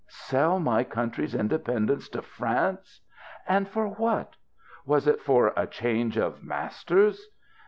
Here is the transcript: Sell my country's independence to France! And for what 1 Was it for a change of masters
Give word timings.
Sell 0.07 0.59
my 0.59 0.83
country's 0.83 1.35
independence 1.35 2.09
to 2.09 2.23
France! 2.23 3.01
And 3.47 3.67
for 3.69 3.87
what 3.87 4.29
1 4.85 4.87
Was 4.87 5.05
it 5.07 5.21
for 5.21 5.53
a 5.55 5.67
change 5.67 6.17
of 6.17 6.41
masters 6.43 7.23